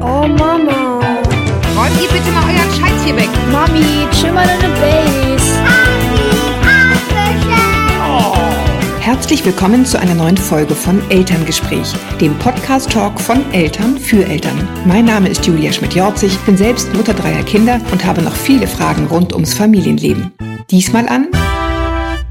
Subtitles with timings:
[0.00, 1.00] Oh Mama.
[1.76, 3.28] Räumt ihr bitte mal euren Scheiß hier weg.
[3.50, 5.58] Mami, chill mal deine Base.
[9.00, 14.68] Herzlich willkommen zu einer neuen Folge von Elterngespräch, dem Podcast-Talk von Eltern für Eltern.
[14.86, 19.06] Mein Name ist Julia Schmidt-Jorzig, bin selbst Mutter dreier Kinder und habe noch viele Fragen
[19.06, 20.32] rund ums Familienleben.
[20.70, 21.28] Diesmal an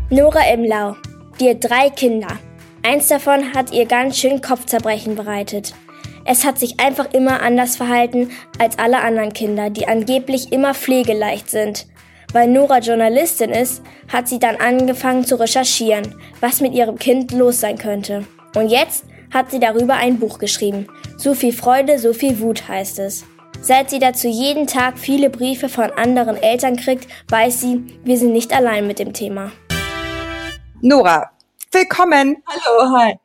[0.09, 0.95] Nora Imlau.
[1.41, 2.39] Die hat drei Kinder.
[2.83, 5.73] Eins davon hat ihr ganz schön Kopfzerbrechen bereitet.
[6.25, 11.49] Es hat sich einfach immer anders verhalten als alle anderen Kinder, die angeblich immer pflegeleicht
[11.49, 11.87] sind.
[12.33, 17.59] Weil Nora Journalistin ist, hat sie dann angefangen zu recherchieren, was mit ihrem Kind los
[17.59, 18.25] sein könnte.
[18.55, 20.87] Und jetzt hat sie darüber ein Buch geschrieben.
[21.17, 23.25] So viel Freude, so viel Wut heißt es.
[23.61, 28.33] Seit sie dazu jeden Tag viele Briefe von anderen Eltern kriegt, weiß sie, wir sind
[28.33, 29.51] nicht allein mit dem Thema.
[30.81, 31.31] Nora.
[31.73, 32.43] Willkommen.
[32.47, 33.15] Hallo, hi.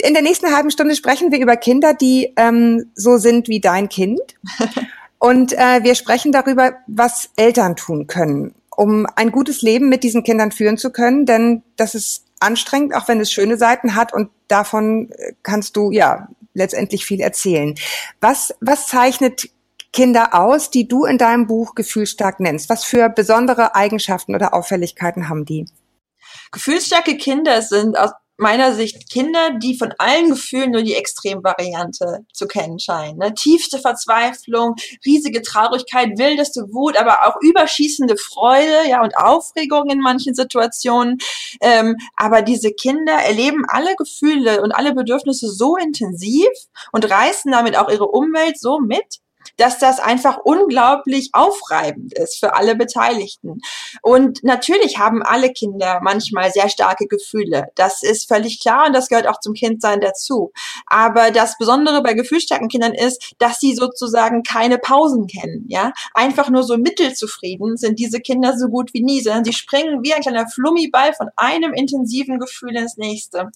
[0.00, 3.88] In der nächsten halben Stunde sprechen wir über Kinder, die ähm, so sind wie dein
[3.88, 4.20] Kind.
[5.18, 10.22] Und äh, wir sprechen darüber, was Eltern tun können, um ein gutes Leben mit diesen
[10.22, 11.26] Kindern führen zu können.
[11.26, 14.14] Denn das ist anstrengend, auch wenn es schöne Seiten hat.
[14.14, 17.74] Und davon äh, kannst du ja letztendlich viel erzählen.
[18.20, 19.50] Was, was zeichnet
[19.92, 22.70] Kinder aus, die du in deinem Buch gefühlstark nennst?
[22.70, 25.66] Was für besondere Eigenschaften oder Auffälligkeiten haben die?
[26.52, 32.46] Gefühlsstarke Kinder sind aus meiner Sicht Kinder, die von allen Gefühlen nur die Extremvariante zu
[32.46, 33.18] kennen scheinen.
[33.18, 33.34] Ne?
[33.34, 40.34] Tiefste Verzweiflung, riesige Traurigkeit, wildeste Wut, aber auch überschießende Freude, ja, und Aufregung in manchen
[40.34, 41.18] Situationen.
[41.60, 46.48] Ähm, aber diese Kinder erleben alle Gefühle und alle Bedürfnisse so intensiv
[46.92, 49.18] und reißen damit auch ihre Umwelt so mit,
[49.58, 53.60] dass das einfach unglaublich aufreibend ist für alle Beteiligten.
[54.02, 57.66] Und natürlich haben alle Kinder manchmal sehr starke Gefühle.
[57.74, 60.52] Das ist völlig klar und das gehört auch zum Kindsein dazu.
[60.86, 65.92] Aber das Besondere bei gefühlsstarken Kindern ist, dass sie sozusagen keine Pausen kennen, ja.
[66.14, 70.14] Einfach nur so mittelzufrieden sind diese Kinder so gut wie nie, sondern sie springen wie
[70.14, 73.50] ein kleiner Flummiball von einem intensiven Gefühl ins nächste.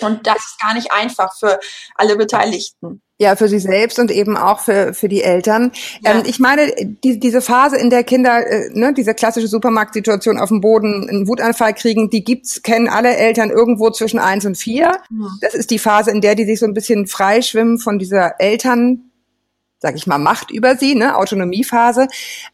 [0.00, 1.58] Und das ist gar nicht einfach für
[1.94, 3.02] alle Beteiligten.
[3.20, 5.72] Ja, für sie selbst und eben auch für, für die Eltern.
[6.02, 6.12] Ja.
[6.12, 6.72] Ähm, ich meine,
[7.02, 11.26] die, diese Phase, in der Kinder, äh, ne, diese klassische Supermarktsituation auf dem Boden, einen
[11.26, 14.98] Wutanfall kriegen, die gibt's, kennen alle Eltern irgendwo zwischen eins und vier.
[15.10, 15.30] Mhm.
[15.40, 19.10] Das ist die Phase, in der die sich so ein bisschen freischwimmen von dieser Eltern,
[19.80, 22.06] sag ich mal, Macht über sie, ne, Autonomiephase.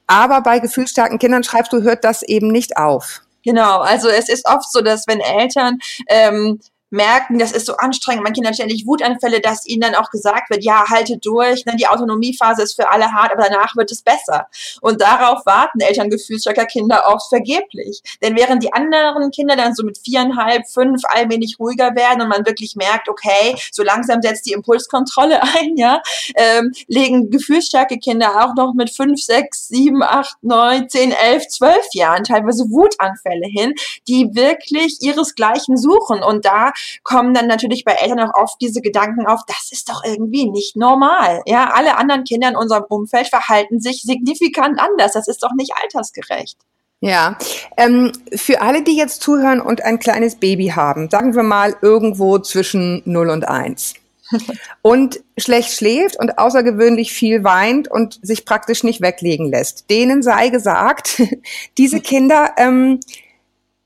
[0.06, 3.21] Aber bei gefühlsstarken Kindern schreibst du, hört das eben nicht auf.
[3.45, 5.78] Genau, also es ist oft so, dass wenn Eltern
[6.09, 6.61] ähm,
[6.94, 10.65] merken, das ist so anstrengend, man Kindern ständig Wutanfälle, dass ihnen dann auch gesagt wird,
[10.65, 14.47] ja, haltet durch, ne, die Autonomiephase ist für alle hart, aber danach wird es besser.
[14.81, 18.03] Und darauf warten Eltern gefühlsstarker Kinder oft vergeblich.
[18.22, 22.47] Denn während die anderen Kinder dann so mit viereinhalb, fünf allmählich ruhiger werden und man
[22.47, 26.00] wirklich merkt, okay, so langsam setzt die Impulskontrolle ein, ja,
[26.37, 31.87] ähm, legen gefühlsstarke Kinder auch noch mit fünf, sechs, sieben, acht, neun, zehn, elf, zwölf
[31.93, 33.75] Jahren teilweise Wutanfälle hin,
[34.09, 36.22] die wirklich ihresgleichen suchen.
[36.22, 36.72] Und da
[37.03, 40.77] kommen dann natürlich bei Eltern auch oft diese Gedanken auf, das ist doch irgendwie nicht
[40.77, 41.43] normal.
[41.47, 45.12] Ja, alle anderen Kinder in unserem Umfeld verhalten sich signifikant anders.
[45.12, 46.59] Das ist doch nicht altersgerecht.
[47.00, 47.37] Ja,
[47.77, 52.39] ähm, für alle, die jetzt zuhören und ein kleines Baby haben, sagen wir mal irgendwo
[52.39, 53.95] zwischen 0 und 1
[54.83, 59.91] und schlecht schläft und außergewöhnlich viel weint und sich praktisch nicht weglegen lässt.
[59.91, 61.21] Denen sei gesagt,
[61.78, 63.01] diese Kinder ähm,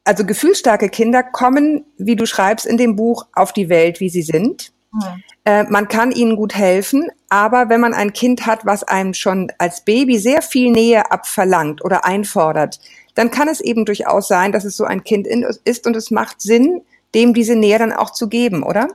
[0.05, 4.23] also gefühlsstarke Kinder kommen, wie du schreibst in dem Buch, auf die Welt, wie sie
[4.23, 4.73] sind.
[4.93, 5.23] Mhm.
[5.45, 9.53] Äh, man kann ihnen gut helfen, aber wenn man ein Kind hat, was einem schon
[9.59, 12.81] als Baby sehr viel Nähe abverlangt oder einfordert,
[13.15, 16.41] dann kann es eben durchaus sein, dass es so ein Kind ist und es macht
[16.41, 16.83] Sinn,
[17.15, 18.89] dem diese Nähe dann auch zu geben, oder?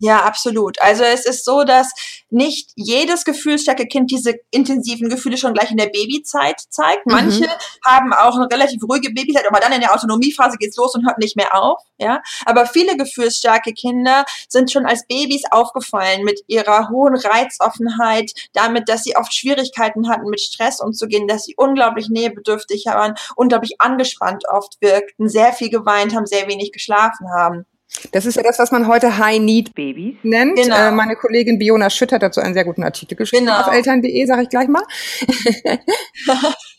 [0.00, 0.80] Ja, absolut.
[0.80, 1.92] Also es ist so, dass
[2.30, 7.06] nicht jedes gefühlsstarke Kind diese intensiven Gefühle schon gleich in der Babyzeit zeigt.
[7.06, 7.12] Mhm.
[7.12, 7.84] Manche mhm.
[7.84, 11.18] haben auch eine relativ ruhige Babyzeit, aber dann in der Autonomiephase geht's los und hört
[11.18, 11.82] nicht mehr auf.
[11.98, 18.88] Ja, aber viele gefühlsstarke Kinder sind schon als Babys aufgefallen mit ihrer hohen Reizoffenheit, damit,
[18.88, 24.44] dass sie oft Schwierigkeiten hatten, mit Stress umzugehen, dass sie unglaublich nähebedürftig waren, unglaublich angespannt
[24.48, 27.66] oft wirkten, sehr viel geweint haben, sehr wenig geschlafen haben.
[28.12, 30.56] Das ist ja das, was man heute High-Need-Babys nennt.
[30.56, 30.76] Genau.
[30.76, 33.60] Äh, meine Kollegin Biona Schütt hat dazu einen sehr guten Artikel geschrieben genau.
[33.60, 34.82] auf eltern.de, sage ich gleich mal.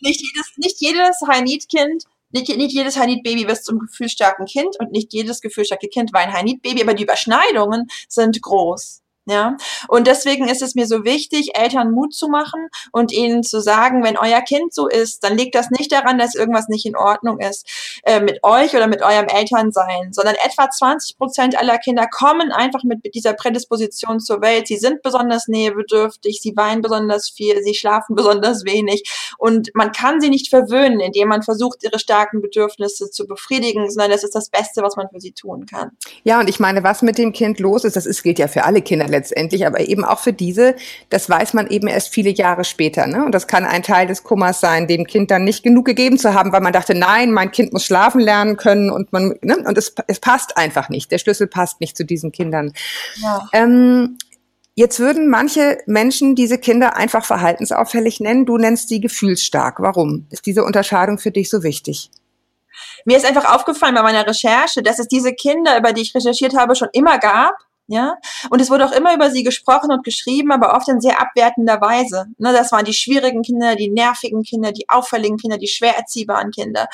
[0.01, 5.13] nicht jedes, nicht jedes High-Need-Kind nicht, nicht jedes High-Need-Baby wird zum gefühlsstarken Kind und nicht
[5.13, 9.01] jedes gefühlsstarke Kind war ein High-Need-Baby, aber die Überschneidungen sind groß.
[9.29, 13.61] Ja, und deswegen ist es mir so wichtig, Eltern Mut zu machen und ihnen zu
[13.61, 16.95] sagen, wenn euer Kind so ist, dann liegt das nicht daran, dass irgendwas nicht in
[16.95, 17.67] Ordnung ist
[18.05, 22.83] äh, mit euch oder mit eurem Elternsein, sondern etwa 20 Prozent aller Kinder kommen einfach
[22.83, 24.65] mit dieser Prädisposition zur Welt.
[24.65, 29.03] Sie sind besonders nähebedürftig, sie weinen besonders viel, sie schlafen besonders wenig
[29.37, 34.09] und man kann sie nicht verwöhnen, indem man versucht, ihre starken Bedürfnisse zu befriedigen, sondern
[34.09, 35.91] das ist das Beste, was man für sie tun kann.
[36.23, 38.63] Ja, und ich meine, was mit dem Kind los ist, das ist, gilt ja für
[38.63, 40.75] alle Kinder letztendlich, aber eben auch für diese,
[41.09, 43.05] das weiß man eben erst viele Jahre später.
[43.07, 43.23] Ne?
[43.25, 46.33] Und das kann ein Teil des Kummers sein, dem Kind dann nicht genug gegeben zu
[46.33, 49.57] haben, weil man dachte, nein, mein Kind muss schlafen lernen können und man, ne?
[49.57, 51.11] und es, es passt einfach nicht.
[51.11, 52.73] Der Schlüssel passt nicht zu diesen Kindern.
[53.15, 53.49] Ja.
[53.53, 54.17] Ähm,
[54.75, 58.45] Jetzt würden manche Menschen diese Kinder einfach verhaltensauffällig nennen.
[58.45, 59.81] Du nennst sie gefühlsstark.
[59.81, 62.09] Warum ist diese Unterscheidung für dich so wichtig?
[63.03, 66.55] Mir ist einfach aufgefallen bei meiner Recherche, dass es diese Kinder, über die ich recherchiert
[66.55, 67.55] habe, schon immer gab
[67.89, 68.17] ja.
[68.51, 71.81] Und es wurde auch immer über sie gesprochen und geschrieben, aber oft in sehr abwertender
[71.81, 72.25] Weise.
[72.37, 76.51] Ne, das waren die schwierigen Kinder, die nervigen Kinder, die auffälligen Kinder, die schwer erziehbaren
[76.51, 76.87] Kinder.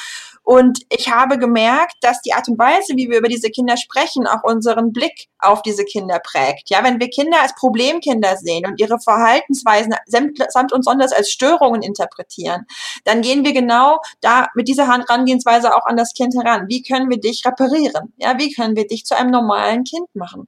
[0.43, 4.25] Und ich habe gemerkt, dass die Art und Weise, wie wir über diese Kinder sprechen,
[4.27, 6.69] auch unseren Blick auf diese Kinder prägt.
[6.69, 11.81] Ja, wenn wir Kinder als Problemkinder sehen und ihre Verhaltensweisen samt und sonders als Störungen
[11.81, 12.65] interpretieren,
[13.03, 16.67] dann gehen wir genau da mit dieser Herangehensweise auch an das Kind heran.
[16.69, 18.13] Wie können wir dich reparieren?
[18.17, 20.47] Ja, wie können wir dich zu einem normalen Kind machen?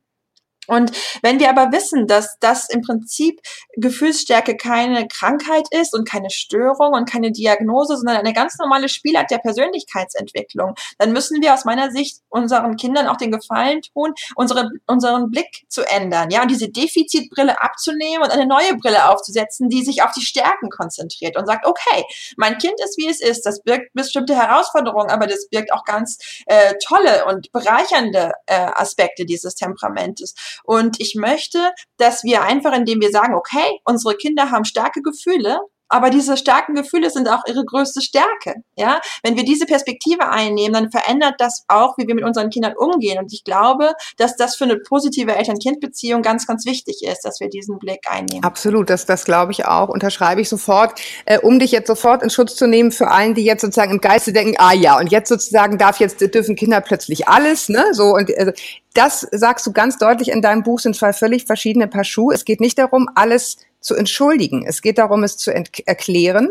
[0.68, 0.92] Und
[1.22, 3.42] wenn wir aber wissen, dass das im Prinzip
[3.76, 9.32] Gefühlsstärke keine Krankheit ist und keine Störung und keine Diagnose, sondern eine ganz normale Spielart
[9.32, 14.70] der Persönlichkeitsentwicklung, dann müssen wir aus meiner Sicht unseren Kindern auch den Gefallen tun, unsere,
[14.88, 19.84] unseren Blick zu ändern, ja, und diese Defizitbrille abzunehmen und eine neue Brille aufzusetzen, die
[19.84, 22.04] sich auf die Stärken konzentriert und sagt, okay,
[22.36, 26.18] mein Kind ist wie es ist, das birgt bestimmte Herausforderungen, aber das birgt auch ganz
[26.46, 30.34] äh, tolle und bereichernde äh, Aspekte dieses Temperamentes.
[30.64, 35.60] Und ich möchte, dass wir einfach, indem wir sagen, okay, unsere Kinder haben starke Gefühle,
[35.90, 38.56] aber diese starken Gefühle sind auch ihre größte Stärke.
[38.76, 42.74] Ja, wenn wir diese Perspektive einnehmen, dann verändert das auch, wie wir mit unseren Kindern
[42.78, 43.20] umgehen.
[43.20, 47.50] Und ich glaube, dass das für eine positive Eltern-Kind-Beziehung ganz, ganz wichtig ist, dass wir
[47.50, 48.44] diesen Blick einnehmen.
[48.44, 49.90] Absolut, das, das glaube ich auch.
[49.90, 53.44] Unterschreibe ich sofort, äh, um dich jetzt sofort in Schutz zu nehmen für allen, die
[53.44, 57.28] jetzt sozusagen im Geiste denken, ah ja, und jetzt sozusagen darf jetzt dürfen Kinder plötzlich
[57.28, 57.94] alles, ne?
[57.94, 58.52] So und also,
[58.94, 62.34] das sagst du ganz deutlich in deinem Buch, sind zwei völlig verschiedene Paar Schuhe.
[62.34, 63.58] Es geht nicht darum, alles
[63.88, 64.66] zu entschuldigen.
[64.68, 66.50] Es geht darum, es zu erklären.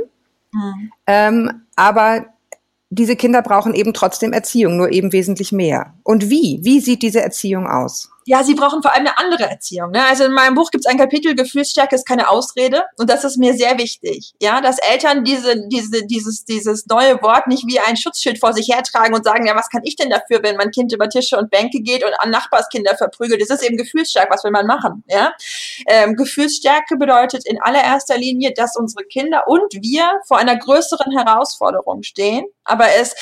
[0.53, 0.93] Mhm.
[1.06, 2.27] Ähm, aber
[2.91, 5.94] diese Kinder brauchen eben trotzdem Erziehung, nur eben wesentlich mehr.
[6.03, 6.61] Und wie?
[6.62, 8.11] Wie sieht diese Erziehung aus?
[8.26, 9.93] Ja, sie brauchen vor allem eine andere Erziehung.
[9.93, 10.05] Ne?
[10.05, 12.82] Also in meinem Buch gibt es ein Kapitel, Gefühlsstärke ist keine Ausrede.
[12.99, 14.32] Und das ist mir sehr wichtig.
[14.43, 18.69] Ja, dass Eltern diese, diese, dieses, dieses neue Wort nicht wie ein Schutzschild vor sich
[18.69, 21.50] hertragen und sagen, ja, was kann ich denn dafür, wenn mein Kind über Tische und
[21.50, 23.40] Bänke geht und an Nachbarskinder verprügelt?
[23.40, 25.05] Das ist eben gefühlsstark, was will man machen?
[25.08, 25.32] Ja?
[25.87, 32.02] Ähm, Gefühlsstärke bedeutet in allererster Linie, dass unsere Kinder und wir vor einer größeren Herausforderung
[32.02, 32.44] stehen.
[32.64, 33.14] Aber es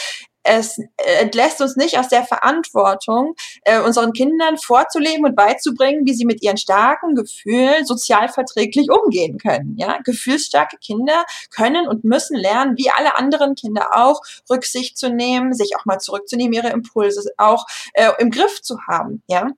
[0.45, 0.79] es
[1.19, 6.43] entlässt uns nicht aus der Verantwortung, äh, unseren Kindern vorzuleben und beizubringen, wie sie mit
[6.43, 9.77] ihren starken Gefühlen sozial verträglich umgehen können.
[9.79, 14.21] Ja, gefühlsstarke Kinder können und müssen lernen, wie alle anderen Kinder auch,
[14.51, 19.23] Rücksicht zu nehmen, sich auch mal zurückzunehmen, ihre Impulse auch äh, im Griff zu haben.
[19.27, 19.49] Ja,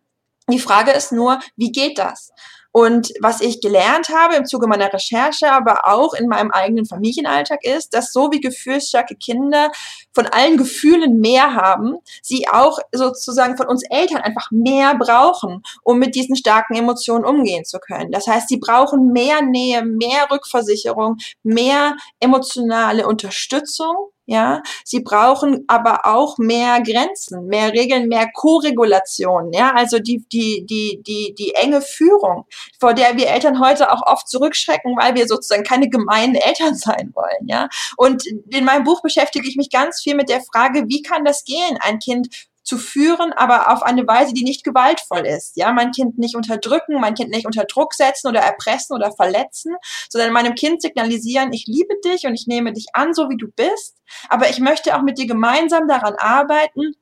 [0.48, 2.30] die Frage ist nur, wie geht das?
[2.76, 7.64] Und was ich gelernt habe im Zuge meiner Recherche, aber auch in meinem eigenen Familienalltag
[7.64, 9.72] ist, dass so wie gefühlsstarke Kinder
[10.12, 15.98] von allen Gefühlen mehr haben, sie auch sozusagen von uns Eltern einfach mehr brauchen, um
[15.98, 18.12] mit diesen starken Emotionen umgehen zu können.
[18.12, 24.62] Das heißt, sie brauchen mehr Nähe, mehr Rückversicherung, mehr emotionale Unterstützung ja.
[24.84, 29.72] Sie brauchen aber auch mehr Grenzen, mehr Regeln, mehr Koregulation, ja.
[29.74, 32.44] Also die, die, die, die, die enge Führung,
[32.78, 37.12] vor der wir Eltern heute auch oft zurückschrecken, weil wir sozusagen keine gemeinen Eltern sein
[37.14, 37.68] wollen, ja.
[37.96, 41.44] Und in meinem Buch beschäftige ich mich ganz viel mit der Frage, wie kann das
[41.44, 42.28] gehen, ein Kind
[42.66, 45.56] zu führen, aber auf eine Weise, die nicht gewaltvoll ist.
[45.56, 49.76] Ja, mein Kind nicht unterdrücken, mein Kind nicht unter Druck setzen oder erpressen oder verletzen,
[50.10, 53.46] sondern meinem Kind signalisieren, ich liebe dich und ich nehme dich an, so wie du
[53.54, 53.96] bist,
[54.28, 56.94] aber ich möchte auch mit dir gemeinsam daran arbeiten,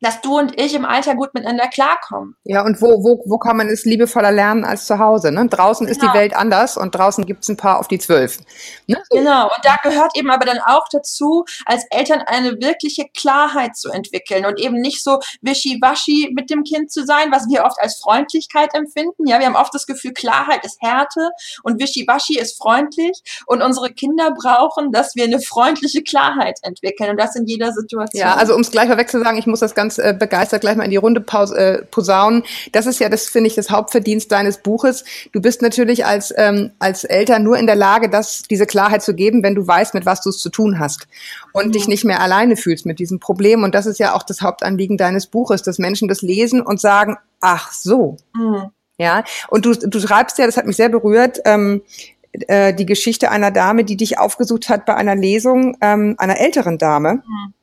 [0.00, 2.36] dass du und ich im Alter gut miteinander klarkommen.
[2.44, 5.30] Ja, und wo, wo, wo kann man es liebevoller lernen als zu Hause?
[5.32, 5.46] Ne?
[5.48, 5.92] Draußen genau.
[5.92, 6.18] ist die genau.
[6.18, 8.38] Welt anders und draußen gibt's ein paar auf die zwölf.
[8.86, 9.02] Ne?
[9.10, 13.90] Genau, und da gehört eben aber dann auch dazu, als Eltern eine wirkliche Klarheit zu
[13.90, 17.98] entwickeln und eben nicht so wischiwaschi mit dem Kind zu sein, was wir oft als
[18.00, 19.26] Freundlichkeit empfinden.
[19.26, 21.30] Ja, wir haben oft das Gefühl, Klarheit ist Härte
[21.62, 27.20] und wischiwaschi ist freundlich und unsere Kinder brauchen, dass wir eine freundliche Klarheit entwickeln und
[27.20, 28.20] das in jeder Situation.
[28.20, 30.60] Ja, also um es gleich vorweg zu sagen, ich muss das ganz ganz äh, begeistert
[30.60, 32.44] gleich mal in die Runde paus äh, posaunen.
[32.72, 35.04] Das ist ja, das finde ich, das Hauptverdienst deines Buches.
[35.32, 39.14] Du bist natürlich als, ähm, als Eltern nur in der Lage, das, diese Klarheit zu
[39.14, 41.08] geben, wenn du weißt, mit was du es zu tun hast
[41.52, 41.72] und mhm.
[41.72, 43.64] dich nicht mehr alleine fühlst mit diesem Problem.
[43.64, 47.16] Und das ist ja auch das Hauptanliegen deines Buches, dass Menschen das lesen und sagen,
[47.40, 48.16] ach so.
[48.34, 48.70] Mhm.
[48.98, 51.80] Ja, und du, du schreibst ja, das hat mich sehr berührt, ähm,
[52.32, 56.76] äh, die Geschichte einer Dame, die dich aufgesucht hat bei einer Lesung, ähm, einer älteren
[56.76, 57.14] Dame.
[57.14, 57.54] Mhm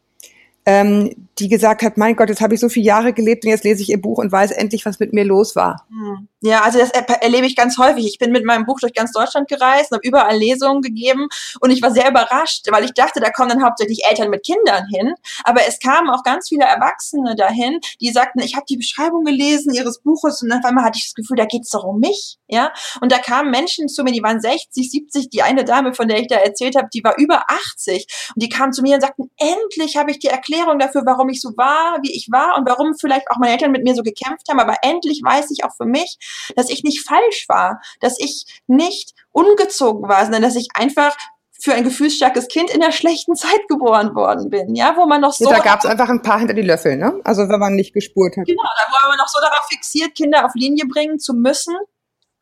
[0.67, 3.63] ähm, die gesagt hat, mein Gott, jetzt habe ich so viele Jahre gelebt und jetzt
[3.63, 5.85] lese ich ihr Buch und weiß endlich, was mit mir los war.
[5.89, 6.27] Hm.
[6.41, 8.05] Ja, also das erlebe ich ganz häufig.
[8.05, 11.29] Ich bin mit meinem Buch durch ganz Deutschland gereist, habe überall Lesungen gegeben
[11.61, 14.85] und ich war sehr überrascht, weil ich dachte, da kommen dann hauptsächlich Eltern mit Kindern
[14.93, 15.13] hin.
[15.45, 19.73] Aber es kamen auch ganz viele Erwachsene dahin, die sagten, ich habe die Beschreibung gelesen
[19.73, 22.37] ihres Buches und auf einmal hatte ich das Gefühl, da geht es doch um mich.
[22.49, 25.29] Ja, und da kamen Menschen zu mir, die waren 60, 70.
[25.29, 28.05] Die eine Dame, von der ich da erzählt habe, die war über 80
[28.35, 31.41] und die kamen zu mir und sagten, endlich habe ich die Erklärung dafür, warum ich
[31.41, 34.47] so war, wie ich war und warum vielleicht auch meine Eltern mit mir so gekämpft
[34.49, 34.59] haben.
[34.59, 36.17] Aber endlich weiß ich auch für mich,
[36.55, 41.15] dass ich nicht falsch war, dass ich nicht ungezogen war, sondern dass ich einfach
[41.59, 45.33] für ein gefühlsstarkes Kind in der schlechten Zeit geboren worden bin, ja, wo man noch
[45.33, 45.49] so.
[45.49, 47.19] Ja, da gab es einfach ein paar hinter die Löffel, ne?
[47.23, 48.45] Also wenn man nicht gespurt hat.
[48.45, 51.75] Genau, da war man noch so darauf fixiert, Kinder auf Linie bringen zu müssen,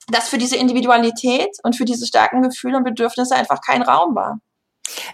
[0.10, 4.40] dass für diese Individualität und für diese starken Gefühle und Bedürfnisse einfach kein Raum war.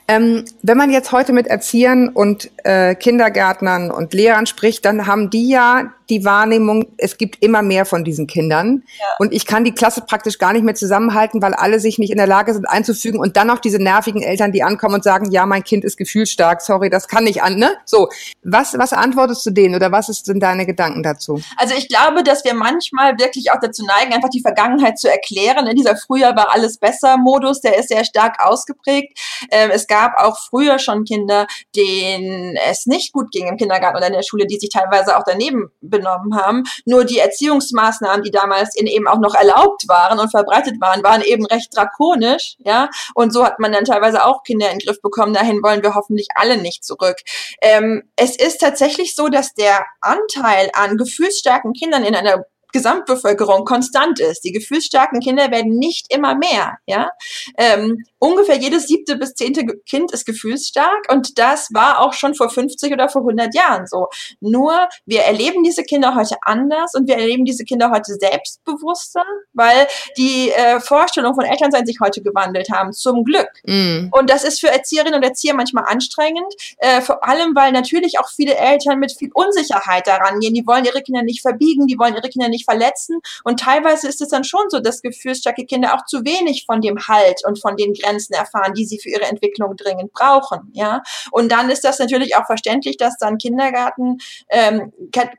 [0.07, 5.29] Ähm, wenn man jetzt heute mit Erziehern und äh, Kindergärtnern und Lehrern spricht, dann haben
[5.29, 8.83] die ja die Wahrnehmung, es gibt immer mehr von diesen Kindern.
[8.99, 9.05] Ja.
[9.17, 12.17] Und ich kann die Klasse praktisch gar nicht mehr zusammenhalten, weil alle sich nicht in
[12.17, 15.45] der Lage sind einzufügen und dann noch diese nervigen Eltern, die ankommen und sagen, ja,
[15.45, 17.71] mein Kind ist gefühlsstark, sorry, das kann nicht an, ne?
[17.85, 18.09] So.
[18.43, 21.41] Was, was antwortest du denen oder was sind deine Gedanken dazu?
[21.57, 25.65] Also ich glaube, dass wir manchmal wirklich auch dazu neigen, einfach die Vergangenheit zu erklären.
[25.67, 29.17] In dieser Früher war alles besser Modus, der ist sehr stark ausgeprägt.
[29.49, 34.07] Ähm, es gab auch früher schon Kinder, denen es nicht gut ging im Kindergarten oder
[34.07, 36.63] in der Schule, die sich teilweise auch daneben genommen haben.
[36.85, 41.45] Nur die Erziehungsmaßnahmen, die damals eben auch noch erlaubt waren und verbreitet waren, waren eben
[41.45, 42.89] recht drakonisch, ja.
[43.13, 45.33] Und so hat man dann teilweise auch Kinder in den Griff bekommen.
[45.33, 47.17] Dahin wollen wir hoffentlich alle nicht zurück.
[47.61, 54.19] Ähm, es ist tatsächlich so, dass der Anteil an gefühlsstarken Kindern in einer Gesamtbevölkerung konstant
[54.19, 54.41] ist.
[54.43, 56.77] Die gefühlsstarken Kinder werden nicht immer mehr.
[56.85, 57.09] Ja,
[57.57, 62.49] ähm, ungefähr jedes siebte bis zehnte Kind ist gefühlsstark und das war auch schon vor
[62.49, 64.07] 50 oder vor 100 Jahren so.
[64.39, 69.23] Nur wir erleben diese Kinder heute anders und wir erleben diese Kinder heute selbstbewusster,
[69.53, 69.87] weil
[70.17, 72.93] die äh, Vorstellungen von Elternsein sich heute gewandelt haben.
[72.93, 73.49] Zum Glück.
[73.65, 74.09] Mm.
[74.11, 78.29] Und das ist für Erzieherinnen und Erzieher manchmal anstrengend, äh, vor allem weil natürlich auch
[78.29, 80.53] viele Eltern mit viel Unsicherheit daran gehen.
[80.53, 83.19] Die wollen ihre Kinder nicht verbiegen, die wollen ihre Kinder nicht verletzen.
[83.43, 87.07] Und teilweise ist es dann schon so, dass gefühlsstarke Kinder auch zu wenig von dem
[87.07, 90.71] Halt und von den Grenzen erfahren, die sie für ihre Entwicklung dringend brauchen.
[90.73, 91.01] Ja,
[91.31, 94.17] und dann ist das natürlich auch verständlich, dass dann Kindergarten,
[94.49, 94.91] ähm,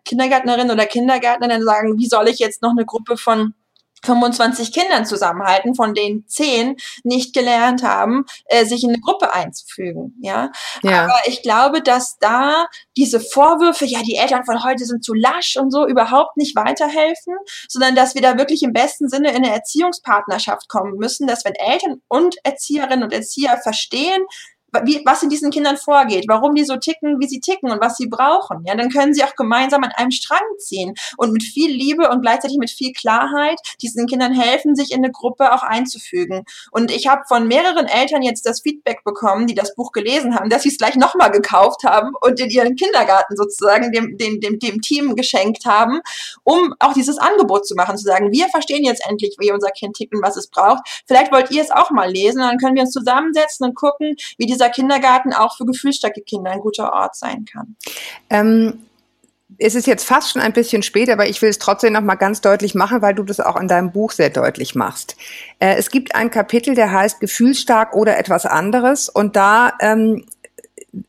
[0.04, 3.54] Kindergärtnerinnen oder Kindergärtner dann sagen, wie soll ich jetzt noch eine Gruppe von
[4.04, 10.14] 25 Kindern zusammenhalten, von denen 10 nicht gelernt haben, äh, sich in eine Gruppe einzufügen.
[10.20, 10.50] Ja?
[10.82, 11.04] ja.
[11.04, 12.66] Aber ich glaube, dass da
[12.96, 17.34] diese Vorwürfe, ja, die Eltern von heute sind zu lasch und so, überhaupt nicht weiterhelfen,
[17.68, 21.54] sondern dass wir da wirklich im besten Sinne in eine Erziehungspartnerschaft kommen müssen, dass wenn
[21.54, 24.24] Eltern und Erzieherinnen und Erzieher verstehen,
[24.84, 27.96] wie, was in diesen Kindern vorgeht, warum die so ticken, wie sie ticken und was
[27.96, 28.64] sie brauchen.
[28.64, 32.22] Ja, dann können sie auch gemeinsam an einem Strang ziehen und mit viel Liebe und
[32.22, 36.44] gleichzeitig mit viel Klarheit diesen Kindern helfen, sich in eine Gruppe auch einzufügen.
[36.70, 40.48] Und ich habe von mehreren Eltern jetzt das Feedback bekommen, die das Buch gelesen haben,
[40.48, 44.58] dass sie es gleich nochmal gekauft haben und in ihren Kindergarten sozusagen dem, dem, dem,
[44.58, 46.00] dem Team geschenkt haben,
[46.44, 49.96] um auch dieses Angebot zu machen, zu sagen, wir verstehen jetzt endlich, wie unser Kind
[49.96, 51.02] tickt und was es braucht.
[51.06, 54.46] Vielleicht wollt ihr es auch mal lesen, dann können wir uns zusammensetzen und gucken, wie
[54.46, 57.76] diese dieser Kindergarten auch für gefühlsstarke Kinder ein guter Ort sein kann.
[58.30, 58.84] Ähm
[59.58, 62.14] es ist jetzt fast schon ein bisschen spät, aber ich will es trotzdem noch mal
[62.14, 65.14] ganz deutlich machen, weil du das auch in deinem Buch sehr deutlich machst.
[65.58, 70.24] Äh, es gibt ein Kapitel, der heißt Gefühlsstark oder etwas anderes und da ähm,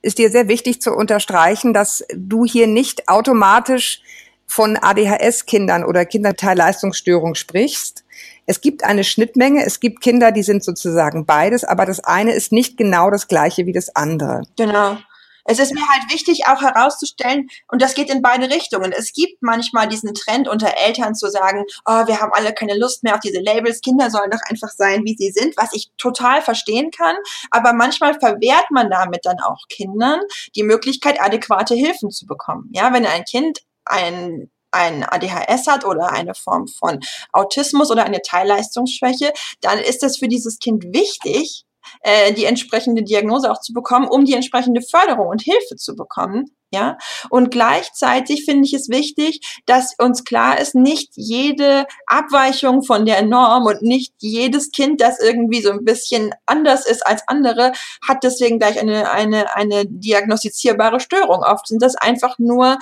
[0.01, 4.01] ist dir sehr wichtig zu unterstreichen, dass du hier nicht automatisch
[4.45, 8.02] von ADHS-Kindern oder Kinderteilleistungsstörung sprichst,
[8.45, 12.51] es gibt eine Schnittmenge, es gibt Kinder, die sind sozusagen beides, aber das eine ist
[12.51, 14.43] nicht genau das gleiche wie das andere.
[14.57, 14.97] Genau.
[15.45, 18.93] Es ist mir halt wichtig, auch herauszustellen, und das geht in beide Richtungen.
[18.93, 23.03] Es gibt manchmal diesen Trend unter Eltern zu sagen, oh, wir haben alle keine Lust
[23.03, 26.41] mehr auf diese Labels, Kinder sollen doch einfach sein, wie sie sind, was ich total
[26.41, 27.15] verstehen kann.
[27.51, 30.21] Aber manchmal verwehrt man damit dann auch Kindern
[30.55, 32.69] die Möglichkeit, adäquate Hilfen zu bekommen.
[32.73, 36.99] Ja, wenn ein Kind ein ein ADHS hat oder eine Form von
[37.31, 41.65] Autismus oder eine Teilleistungsschwäche, dann ist es für dieses Kind wichtig,
[42.01, 46.45] äh, die entsprechende Diagnose auch zu bekommen, um die entsprechende Förderung und Hilfe zu bekommen,
[46.71, 46.97] Ja,
[47.29, 53.21] und gleichzeitig finde ich es wichtig, dass uns klar ist, nicht jede Abweichung von der
[53.21, 57.73] Norm und nicht jedes Kind, das irgendwie so ein bisschen anders ist als andere,
[58.07, 61.43] hat deswegen gleich eine, eine, eine diagnostizierbare Störung.
[61.43, 62.79] Oft sind das einfach nur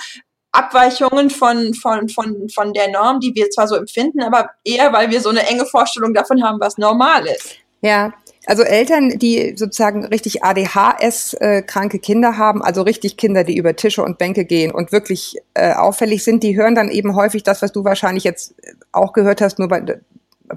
[0.52, 5.10] Abweichungen von, von, von, von der Norm, die wir zwar so empfinden, aber eher, weil
[5.10, 7.56] wir so eine enge Vorstellung davon haben, was normal ist.
[7.80, 8.12] Ja,
[8.46, 14.18] also Eltern, die sozusagen richtig ADHS-kranke Kinder haben, also richtig Kinder, die über Tische und
[14.18, 17.84] Bänke gehen und wirklich äh, auffällig sind, die hören dann eben häufig das, was du
[17.84, 18.54] wahrscheinlich jetzt
[18.90, 19.82] auch gehört hast, nur bei,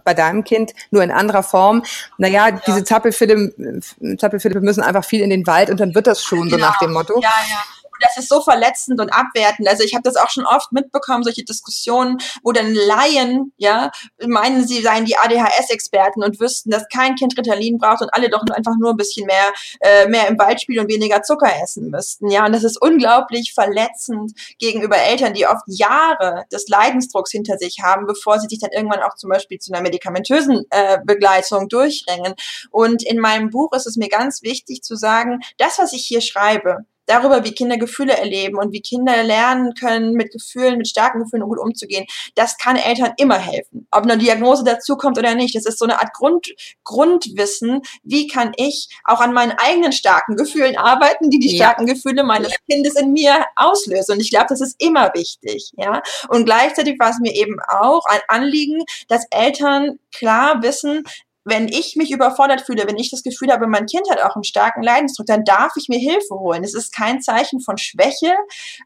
[0.04, 1.84] bei deinem Kind, nur in anderer Form.
[2.18, 2.62] Naja, ja.
[2.68, 3.82] diese Zappelfilme,
[4.18, 6.52] Zappelfilme müssen einfach viel in den Wald und dann wird das schon, genau.
[6.52, 7.22] so nach dem Motto.
[7.22, 7.64] Ja, ja
[8.00, 9.68] das ist so verletzend und abwertend.
[9.68, 13.92] Also ich habe das auch schon oft mitbekommen, solche Diskussionen, wo dann Laien, ja,
[14.26, 18.44] meinen, sie seien die ADHS-Experten und wüssten, dass kein Kind Ritalin braucht und alle doch
[18.52, 22.30] einfach nur ein bisschen mehr, äh, mehr im Wald spielen und weniger Zucker essen müssten.
[22.30, 27.78] Ja, und das ist unglaublich verletzend gegenüber Eltern, die oft Jahre des Leidensdrucks hinter sich
[27.84, 32.36] haben, bevor sie sich dann irgendwann auch zum Beispiel zu einer medikamentösen äh, Begleitung durchringen.
[32.72, 36.22] Und in meinem Buch ist es mir ganz wichtig zu sagen, das, was ich hier
[36.22, 41.24] schreibe, darüber, wie Kinder Gefühle erleben und wie Kinder lernen können, mit Gefühlen, mit starken
[41.24, 43.88] Gefühlen gut umzugehen, das kann Eltern immer helfen.
[43.92, 45.56] Ob eine Diagnose dazu kommt oder nicht.
[45.56, 46.48] Das ist so eine Art Grund,
[46.84, 47.82] Grundwissen.
[48.04, 51.66] Wie kann ich auch an meinen eigenen starken Gefühlen arbeiten, die die ja.
[51.66, 54.14] starken Gefühle meines Kindes in mir auslösen?
[54.14, 56.02] Und ich glaube, das ist immer wichtig, ja.
[56.30, 61.04] Und gleichzeitig war es mir eben auch ein Anliegen, dass Eltern klar wissen,
[61.46, 64.44] wenn ich mich überfordert fühle, wenn ich das Gefühl habe, mein Kind hat auch einen
[64.44, 66.64] starken Leidensdruck, dann darf ich mir Hilfe holen.
[66.64, 68.34] Es ist kein Zeichen von Schwäche,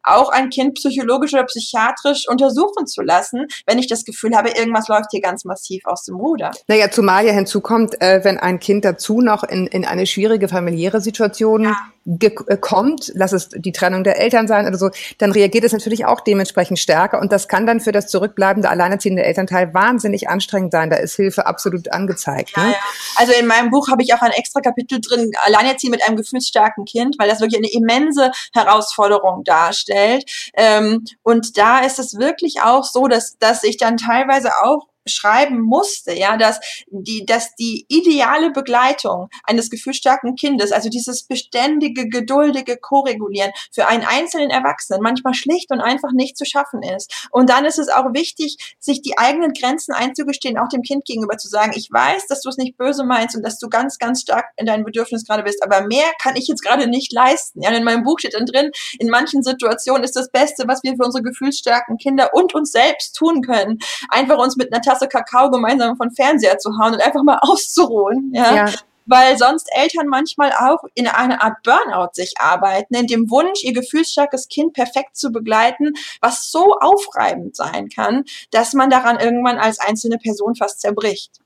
[0.04, 4.89] auch ein Kind psychologisch oder psychiatrisch untersuchen zu lassen, wenn ich das Gefühl habe, irgendwas
[4.89, 6.51] läuft hier ganz massiv aus dem Ruder.
[6.68, 11.00] Naja, zumal ja hinzukommt, äh, wenn ein Kind dazu noch in, in eine schwierige familiäre
[11.00, 11.75] Situation ja
[12.10, 14.89] äh, kommt, lass es die Trennung der Eltern sein oder so,
[15.20, 19.24] dann reagiert es natürlich auch dementsprechend stärker und das kann dann für das zurückbleibende alleinerziehende
[19.24, 20.89] Elternteil wahnsinnig anstrengend sein.
[20.89, 22.49] Da ist Hilfe absolut angezeigt.
[22.56, 22.72] Ja, ne?
[22.72, 22.79] ja.
[23.15, 26.86] Also in meinem Buch habe ich auch ein extra Kapitel drin, Alleinerziehen mit einem gefühlsstarken
[26.86, 30.29] Kind, weil das wirklich eine immense Herausforderung darstellt.
[30.53, 35.62] Ähm, und da ist es wirklich auch so, dass, dass ich dann teilweise auch schreiben
[35.62, 42.78] musste, ja, dass die, dass die ideale Begleitung eines gefühlsstarken Kindes, also dieses beständige, geduldige
[42.78, 47.28] Koregulieren für einen einzelnen Erwachsenen manchmal schlicht und einfach nicht zu schaffen ist.
[47.32, 51.38] Und dann ist es auch wichtig, sich die eigenen Grenzen einzugestehen, auch dem Kind gegenüber
[51.38, 54.21] zu sagen, ich weiß, dass du es nicht böse meinst und dass du ganz, ganz
[54.21, 57.62] stark in deinem Bedürfnis gerade bist, aber mehr kann ich jetzt gerade nicht leisten.
[57.62, 60.95] Ja, in meinem Buch steht dann drin, in manchen Situationen ist das Beste, was wir
[60.95, 65.52] für unsere gefühlsstarken Kinder und uns selbst tun können, einfach uns mit einer Tasse Kakao
[65.52, 68.32] gemeinsam von Fernseher zu hauen und einfach mal auszuruhen.
[68.34, 68.56] Ja.
[68.56, 68.65] ja.
[69.06, 73.73] Weil sonst Eltern manchmal auch in einer Art Burnout sich arbeiten, in dem Wunsch, ihr
[73.73, 79.80] gefühlsstarkes Kind perfekt zu begleiten, was so aufreibend sein kann, dass man daran irgendwann als
[79.80, 81.39] einzelne Person fast zerbricht.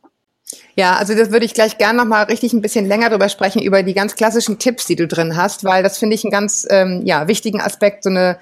[0.75, 3.61] Ja, also das würde ich gleich gerne noch mal richtig ein bisschen länger drüber sprechen
[3.61, 6.67] über die ganz klassischen Tipps, die du drin hast, weil das finde ich einen ganz
[6.69, 8.37] ähm, ja wichtigen Aspekt, so eine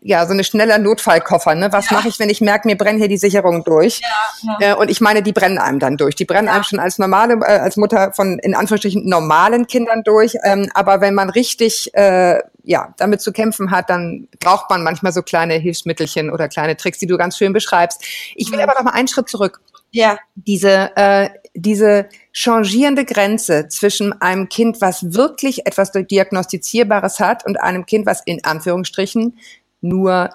[0.00, 1.54] ja, so eine schneller Notfallkoffer.
[1.54, 1.72] Ne?
[1.72, 1.96] Was ja.
[1.96, 4.00] mache ich, wenn ich merke, mir brennen hier die Sicherungen durch?
[4.00, 4.72] Ja, ja.
[4.72, 6.14] Äh, und ich meine, die brennen einem dann durch.
[6.14, 10.34] Die brennen einem schon als normale, äh, als Mutter von in Anführungsstrichen normalen Kindern durch.
[10.44, 15.12] Ähm, aber wenn man richtig äh, ja, damit zu kämpfen hat, dann braucht man manchmal
[15.12, 18.02] so kleine Hilfsmittelchen oder kleine Tricks, die du ganz schön beschreibst.
[18.34, 18.64] Ich will mhm.
[18.64, 19.60] aber noch mal einen Schritt zurück.
[19.90, 20.18] Ja.
[20.34, 27.86] Diese, äh, diese changierende Grenze zwischen einem Kind, was wirklich etwas Diagnostizierbares hat und einem
[27.86, 29.38] Kind, was in Anführungsstrichen
[29.84, 30.30] nur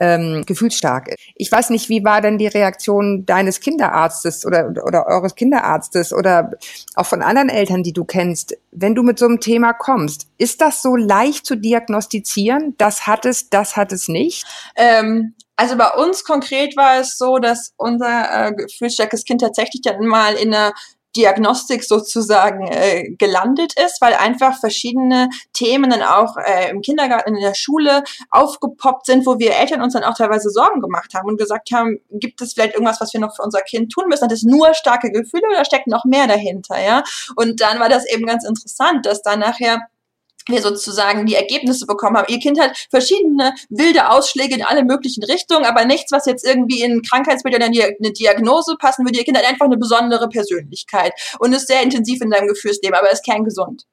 [0.00, 1.18] ähm, gefühlsstark ist.
[1.34, 6.52] Ich weiß nicht, wie war denn die Reaktion deines Kinderarztes oder, oder eures Kinderarztes oder
[6.94, 10.28] auch von anderen Eltern, die du kennst, wenn du mit so einem Thema kommst?
[10.38, 12.74] Ist das so leicht zu diagnostizieren?
[12.78, 14.46] Das hat es, das hat es nicht?
[14.76, 20.06] Ähm, also bei uns konkret war es so, dass unser äh, gefühlsstarkes Kind tatsächlich dann
[20.06, 20.72] mal in einer
[21.16, 27.42] Diagnostik sozusagen äh, gelandet ist, weil einfach verschiedene Themen dann auch äh, im Kindergarten, in
[27.42, 31.38] der Schule aufgepoppt sind, wo wir Eltern uns dann auch teilweise Sorgen gemacht haben und
[31.38, 34.24] gesagt haben, gibt es vielleicht irgendwas, was wir noch für unser Kind tun müssen?
[34.24, 36.80] Hat es nur starke Gefühle oder steckt noch mehr dahinter?
[36.80, 37.02] Ja,
[37.36, 39.80] und dann war das eben ganz interessant, dass dann nachher
[40.50, 42.32] wir sozusagen die Ergebnisse bekommen haben.
[42.32, 46.82] Ihr Kind hat verschiedene wilde Ausschläge in alle möglichen Richtungen, aber nichts, was jetzt irgendwie
[46.82, 49.18] in Krankheitsbild oder eine Diagnose passen würde.
[49.18, 53.10] Ihr Kind hat einfach eine besondere Persönlichkeit und ist sehr intensiv in seinem Gefühlsleben, aber
[53.10, 53.86] ist kerngesund.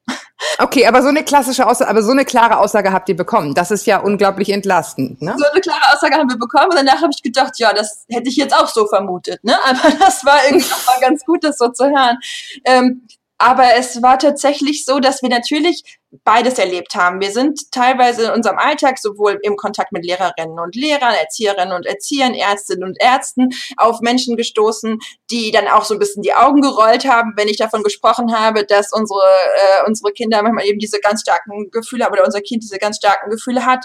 [0.58, 3.54] Okay, aber so eine klassische Aussage, aber so eine klare Aussage habt ihr bekommen.
[3.54, 5.20] Das ist ja unglaublich entlastend.
[5.20, 5.34] Ne?
[5.36, 8.28] So eine klare Aussage haben wir bekommen und danach habe ich gedacht, ja, das hätte
[8.28, 9.42] ich jetzt auch so vermutet.
[9.42, 9.56] Ne?
[9.64, 12.18] Aber das war irgendwie auch mal ganz gut, das so zu hören.
[12.64, 13.06] Ähm,
[13.38, 15.84] Aber es war tatsächlich so, dass wir natürlich
[16.24, 17.20] beides erlebt haben.
[17.20, 21.86] Wir sind teilweise in unserem Alltag sowohl im Kontakt mit Lehrerinnen und Lehrern, Erzieherinnen und
[21.86, 24.98] Erziehern, Ärztinnen und Ärzten auf Menschen gestoßen,
[25.30, 28.64] die dann auch so ein bisschen die Augen gerollt haben, wenn ich davon gesprochen habe,
[28.64, 32.62] dass unsere, äh, unsere Kinder manchmal eben diese ganz starken Gefühle haben oder unser Kind
[32.62, 33.84] diese ganz starken Gefühle hat.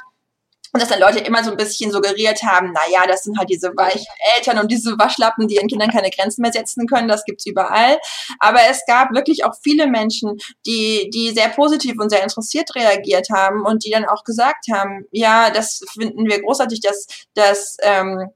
[0.74, 3.50] Und dass dann Leute immer so ein bisschen suggeriert haben, na ja, das sind halt
[3.50, 7.08] diese weichen Eltern und diese Waschlappen, die ihren Kindern keine Grenzen mehr setzen können.
[7.08, 8.00] Das gibt's überall.
[8.40, 13.30] Aber es gab wirklich auch viele Menschen, die, die sehr positiv und sehr interessiert reagiert
[13.32, 18.30] haben und die dann auch gesagt haben, ja, das finden wir großartig, dass, dass ähm,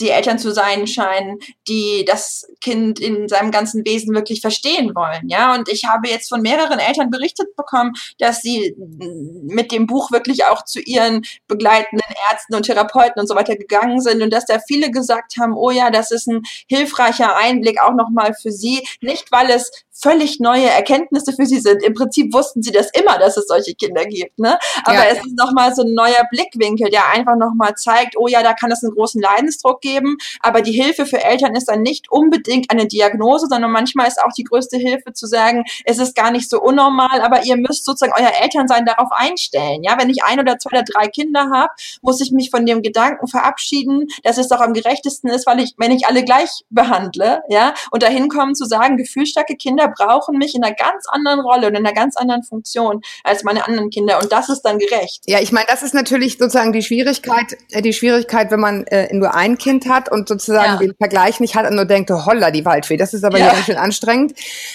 [0.00, 5.28] sie Eltern zu sein scheinen, die das Kind in seinem ganzen Wesen wirklich verstehen wollen.
[5.28, 10.10] Ja, und ich habe jetzt von mehreren Eltern berichtet bekommen, dass sie mit dem Buch
[10.10, 14.46] wirklich auch zu ihren begleitenden Ärzten und Therapeuten und so weiter gegangen sind und dass
[14.46, 18.86] da viele gesagt haben, oh ja, das ist ein hilfreicher Einblick auch nochmal für sie.
[19.02, 21.82] Nicht, weil es völlig neue Erkenntnisse für sie sind.
[21.82, 24.38] Im Prinzip wussten sie das immer, dass es solche Kinder gibt.
[24.38, 24.58] Ne?
[24.84, 28.42] Aber ja, es ist nochmal so ein neuer Blickwinkel, der einfach nochmal zeigt, oh ja,
[28.42, 30.16] da kann es einen großen Leidensdruck geben.
[30.40, 34.32] Aber die Hilfe für Eltern ist dann nicht unbedingt eine Diagnose, sondern manchmal ist auch
[34.36, 38.12] die größte Hilfe zu sagen, es ist gar nicht so unnormal, aber ihr müsst sozusagen
[38.16, 39.82] euer Elternsein darauf einstellen.
[39.82, 41.70] Ja, wenn ich ein oder zwei oder drei Kinder habe,
[42.02, 45.74] muss ich mich von dem Gedanken verabschieden, dass es doch am gerechtesten ist, weil ich,
[45.76, 50.54] wenn ich alle gleich behandle, ja, und dahin kommen zu sagen, gefühlsstarke Kinder brauchen mich
[50.54, 54.18] in einer ganz anderen Rolle und in einer ganz anderen Funktion als meine anderen Kinder.
[54.20, 55.22] Und das ist dann gerecht.
[55.26, 59.14] Ja, ich meine, das ist natürlich sozusagen die Schwierigkeit, äh, die Schwierigkeit, wenn man äh,
[59.14, 60.78] nur ein Kind hat und sozusagen ja.
[60.78, 62.96] den Vergleich nicht hat und nur denkt, oh, holla, die Waldfee.
[62.96, 64.34] Das ist aber ja, ganz schön anstrengend.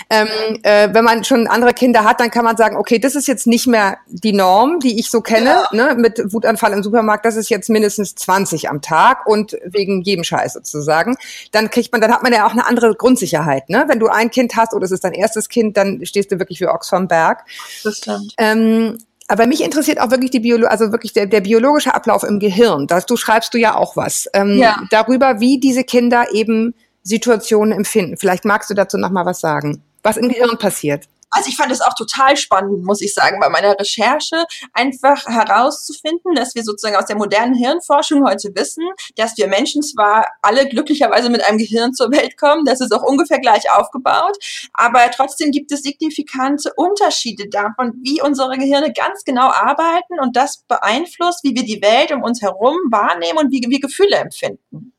[0.10, 0.28] Ähm,
[0.64, 3.48] äh, wenn man schon andere Kinder hat, dann kann man sagen, okay, das ist jetzt
[3.48, 5.94] nicht mehr die Norm, die ich so kenne, ja.
[5.94, 7.26] ne, mit Wutanfall im Supermarkt.
[7.26, 11.16] Das ist jetzt mindestens 20 am Tag und wegen jedem Scheiß sozusagen.
[11.52, 13.86] Dann kriegt man, dann hat man ja auch eine andere Grundsicherheit, ne?
[13.88, 16.60] Wenn du ein Kind hast oder es ist dein erstes Kind, dann stehst du wirklich
[16.60, 17.46] wie Ochs vom Berg.
[17.84, 18.34] Das stimmt.
[18.38, 22.40] Ähm, aber mich interessiert auch wirklich die Biolo also wirklich der, der biologische Ablauf im
[22.40, 22.88] Gehirn.
[22.88, 24.84] Das, du schreibst du ja auch was ähm, ja.
[24.92, 28.18] darüber, wie diese Kinder eben Situationen empfinden.
[28.18, 31.06] Vielleicht magst du dazu noch mal was sagen, was im Gehirn passiert.
[31.36, 36.34] Also ich fand es auch total spannend, muss ich sagen, bei meiner Recherche einfach herauszufinden,
[36.34, 38.86] dass wir sozusagen aus der modernen Hirnforschung heute wissen,
[39.18, 43.04] dass wir Menschen zwar alle glücklicherweise mit einem Gehirn zur Welt kommen, das ist auch
[43.04, 44.38] ungefähr gleich aufgebaut,
[44.74, 50.64] aber trotzdem gibt es signifikante Unterschiede davon, wie unsere Gehirne ganz genau arbeiten und das
[50.70, 54.95] beeinflusst, wie wir die Welt um uns herum wahrnehmen und wie wir Gefühle empfinden.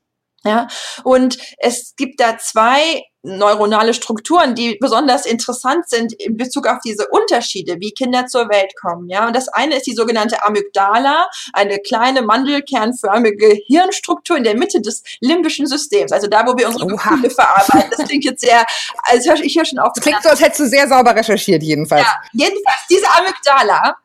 [0.47, 0.67] Ja,
[1.03, 7.07] und es gibt da zwei neuronale Strukturen, die besonders interessant sind in Bezug auf diese
[7.09, 9.09] Unterschiede, wie Kinder zur Welt kommen.
[9.09, 14.79] Ja, und das eine ist die sogenannte Amygdala, eine kleine mandelkernförmige Hirnstruktur in der Mitte
[14.79, 17.09] des limbischen Systems, also da, wo wir unsere Oha.
[17.09, 17.91] Gefühle verarbeiten.
[17.91, 18.63] Das klingt jetzt sehr,
[19.03, 19.91] also ich höre schon auf.
[19.95, 22.03] Das klingt so, als hättest du sehr sauber recherchiert, jedenfalls.
[22.03, 23.97] Ja, jedenfalls diese Amygdala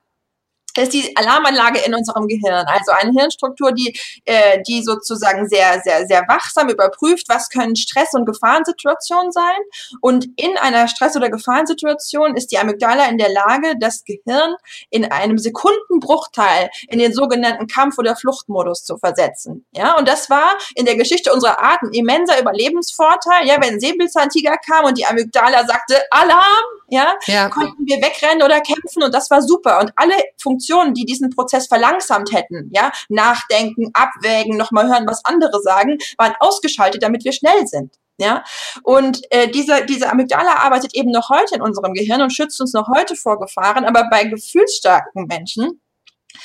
[0.78, 2.64] ist die Alarmanlage in unserem Gehirn.
[2.66, 8.14] Also eine Hirnstruktur, die, äh, die sozusagen sehr, sehr, sehr wachsam überprüft, was können Stress-
[8.14, 9.58] und Gefahrensituationen sein.
[10.00, 14.54] Und in einer Stress- oder Gefahrensituation ist die Amygdala in der Lage, das Gehirn
[14.90, 19.66] in einem Sekundenbruchteil in den sogenannten Kampf- oder Fluchtmodus zu versetzen.
[19.72, 23.46] Ja, und das war in der Geschichte unserer Art ein immenser Überlebensvorteil.
[23.46, 26.42] Ja, wenn ein Säbelzahntiger kam und die Amygdala sagte, Alarm,
[26.88, 29.80] ja, ja, konnten wir wegrennen oder kämpfen und das war super.
[29.80, 30.61] Und alle Funktionen,
[30.94, 37.02] die diesen Prozess verlangsamt hätten, ja, nachdenken, abwägen, nochmal hören, was andere sagen, waren ausgeschaltet,
[37.02, 37.94] damit wir schnell sind.
[38.18, 38.44] Ja,
[38.82, 42.72] und äh, diese, diese Amygdala arbeitet eben noch heute in unserem Gehirn und schützt uns
[42.72, 45.80] noch heute vor Gefahren, aber bei gefühlsstarken Menschen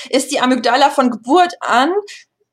[0.10, 1.92] ist die Amygdala von Geburt an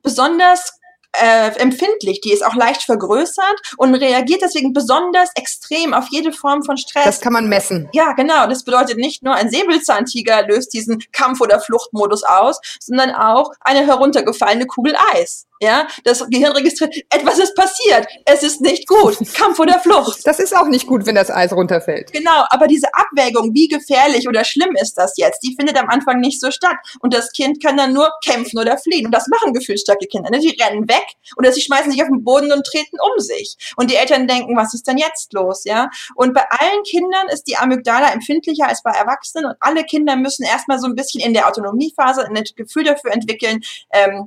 [0.03, 0.79] besonders
[1.21, 6.63] äh, empfindlich, die ist auch leicht vergrößert und reagiert deswegen besonders extrem auf jede Form
[6.63, 7.05] von Stress.
[7.05, 7.89] Das kann man messen.
[7.93, 8.47] Ja, genau.
[8.47, 13.87] Das bedeutet nicht nur ein Säbelzahntiger löst diesen Kampf- oder Fluchtmodus aus, sondern auch eine
[13.87, 15.47] heruntergefallene Kugel Eis.
[15.65, 20.27] Ja, das Gehirn registriert, etwas ist passiert, es ist nicht gut, Kampf oder Flucht.
[20.27, 22.13] Das ist auch nicht gut, wenn das Eis runterfällt.
[22.13, 26.21] Genau, aber diese Abwägung, wie gefährlich oder schlimm ist das jetzt, die findet am Anfang
[26.21, 26.77] nicht so statt.
[27.01, 29.07] Und das Kind kann dann nur kämpfen oder fliehen.
[29.07, 30.29] Und das machen gefühlsstarke Kinder.
[30.31, 30.39] Ne?
[30.39, 31.05] Die rennen weg
[31.39, 33.57] oder sie schmeißen sich auf den Boden und treten um sich.
[33.77, 35.65] Und die Eltern denken, was ist denn jetzt los?
[35.65, 40.17] Ja, und bei allen Kindern ist die Amygdala empfindlicher als bei Erwachsenen und alle Kinder
[40.17, 43.61] müssen erstmal so ein bisschen in der Autonomiephase ein Gefühl dafür entwickeln,
[43.93, 44.27] ähm,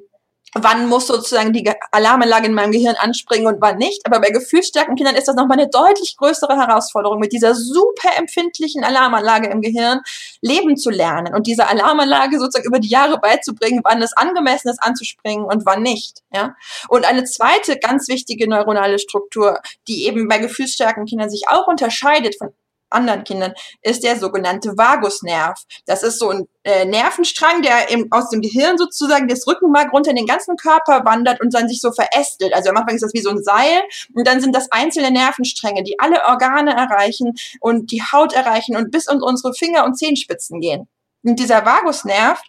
[0.54, 4.06] wann muss sozusagen die Alarmanlage in meinem Gehirn anspringen und wann nicht.
[4.06, 8.84] Aber bei gefühlsstarken Kindern ist das nochmal eine deutlich größere Herausforderung, mit dieser super empfindlichen
[8.84, 10.00] Alarmanlage im Gehirn
[10.42, 14.82] leben zu lernen und diese Alarmanlage sozusagen über die Jahre beizubringen, wann es angemessen ist
[14.82, 16.24] anzuspringen und wann nicht.
[16.34, 16.56] Ja?
[16.88, 22.38] Und eine zweite ganz wichtige neuronale Struktur, die eben bei gefühlsstarken Kindern sich auch unterscheidet
[22.38, 22.54] von
[22.90, 25.62] anderen Kindern, ist der sogenannte Vagusnerv.
[25.86, 30.12] Das ist so ein äh, Nervenstrang, der im, aus dem Gehirn sozusagen das Rückenmark runter
[30.12, 32.54] in den ganzen Körper wandert und dann sich so verästelt.
[32.54, 33.82] Also am Anfang ist das wie so ein Seil
[34.14, 38.92] und dann sind das einzelne Nervenstränge, die alle Organe erreichen und die Haut erreichen und
[38.92, 40.88] bis in unsere Finger und Zehenspitzen gehen.
[41.24, 42.42] Und dieser Vagusnerv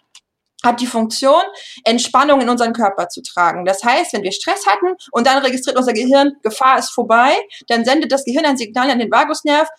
[0.63, 1.41] hat die Funktion,
[1.85, 3.65] Entspannung in unseren Körper zu tragen.
[3.65, 7.33] Das heißt, wenn wir Stress hatten und dann registriert unser Gehirn, Gefahr ist vorbei,
[7.67, 9.69] dann sendet das Gehirn ein Signal an den Vagusnerv,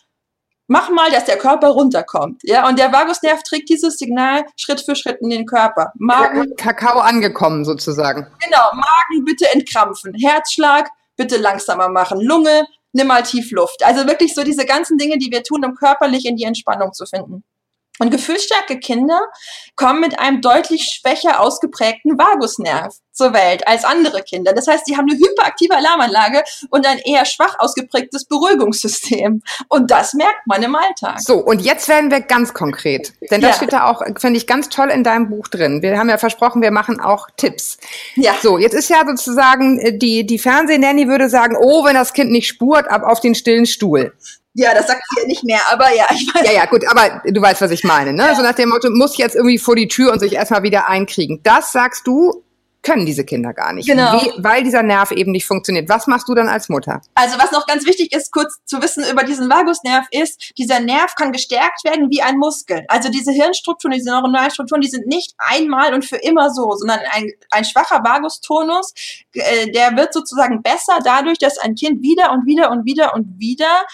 [0.70, 2.42] mach mal, dass der Körper runterkommt.
[2.44, 5.92] Ja, und der Vagusnerv trägt dieses Signal Schritt für Schritt in den Körper.
[5.96, 6.54] Magen.
[6.56, 8.26] Kakao angekommen sozusagen.
[8.38, 10.14] Genau, Magen bitte entkrampfen.
[10.14, 12.20] Herzschlag bitte langsamer machen.
[12.20, 13.85] Lunge, nimm mal tief Luft.
[13.85, 17.04] Also wirklich so diese ganzen Dinge, die wir tun, um körperlich in die Entspannung zu
[17.04, 17.42] finden.
[17.98, 19.20] Und gefühlsstarke Kinder
[19.74, 24.53] kommen mit einem deutlich schwächer ausgeprägten Vagusnerv zur Welt als andere Kinder.
[24.53, 29.42] Das heißt, sie haben eine hyperaktive Alarmanlage und ein eher schwach ausgeprägtes Beruhigungssystem.
[29.68, 31.20] Und das merkt man im Alltag.
[31.20, 33.12] So, und jetzt werden wir ganz konkret.
[33.31, 33.57] Denn das ja.
[33.57, 35.83] steht da auch, finde ich, ganz toll in deinem Buch drin.
[35.83, 37.79] Wir haben ja versprochen, wir machen auch Tipps.
[38.14, 38.35] Ja.
[38.42, 42.31] So, jetzt ist ja sozusagen, äh, die, die Fernsehnanny würde sagen, oh, wenn das Kind
[42.31, 44.12] nicht spurt, ab auf den stillen Stuhl.
[44.55, 46.46] Ja, das sagt sie ja nicht mehr, aber ja, ich weiß.
[46.46, 48.25] Ja, ja, gut, aber du weißt, was ich meine, ne?
[48.25, 48.35] Ja.
[48.35, 51.40] So nach dem Motto, muss jetzt irgendwie vor die Tür und sich erstmal wieder einkriegen.
[51.44, 52.42] Das sagst du,
[52.83, 53.87] können diese Kinder gar nicht.
[53.87, 54.12] Genau.
[54.14, 55.88] Wie, weil dieser Nerv eben nicht funktioniert.
[55.88, 57.03] Was machst du dann als Mutter?
[57.14, 61.14] Also was noch ganz wichtig ist, kurz zu wissen über diesen Vagusnerv ist, dieser Nerv
[61.14, 62.85] kann gestärkt werden wie ein Muskel.
[62.88, 67.01] Also diese Hirnstrukturen, diese neuronalen Strukturen, die sind nicht einmal und für immer so, sondern
[67.12, 68.93] ein, ein schwacher Vagustonus,
[69.35, 73.38] äh, der wird sozusagen besser dadurch, dass ein Kind wieder und wieder und wieder und
[73.38, 73.85] wieder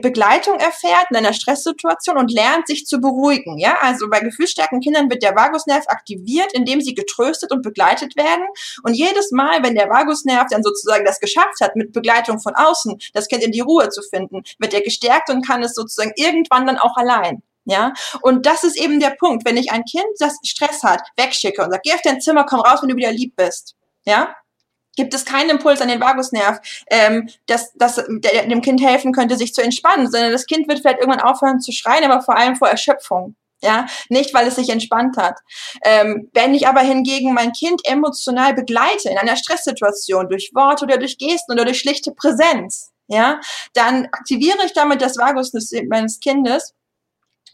[0.00, 3.58] Begleitung erfährt in einer Stresssituation und lernt sich zu beruhigen.
[3.58, 8.46] Ja, also bei gefühlsstärken Kindern wird der Vagusnerv aktiviert, indem sie getröstet und begleitet werden.
[8.84, 12.98] Und jedes Mal, wenn der Vagusnerv dann sozusagen das geschafft hat, mit Begleitung von außen
[13.12, 16.66] das Kind in die Ruhe zu finden, wird er gestärkt und kann es sozusagen irgendwann
[16.66, 17.42] dann auch allein.
[17.66, 19.46] Ja, und das ist eben der Punkt.
[19.46, 22.60] Wenn ich ein Kind, das Stress hat, wegschicke und sage, geh auf dein Zimmer, komm
[22.60, 23.74] raus, wenn du wieder lieb bist.
[24.04, 24.36] Ja,
[24.96, 29.36] gibt es keinen Impuls an den Vagusnerv, ähm, dass, dass der, dem Kind helfen könnte,
[29.36, 32.56] sich zu entspannen, sondern das Kind wird vielleicht irgendwann aufhören zu schreien, aber vor allem
[32.56, 33.36] vor Erschöpfung.
[33.62, 35.38] Ja, nicht weil es sich entspannt hat.
[35.82, 40.98] Ähm, wenn ich aber hingegen mein Kind emotional begleite in einer Stresssituation durch Worte oder
[40.98, 43.40] durch Gesten oder durch schlichte Präsenz, ja,
[43.72, 46.74] dann aktiviere ich damit das Vagusnerv meines Kindes